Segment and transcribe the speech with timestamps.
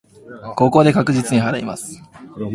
[0.55, 2.01] ここで確実に祓います。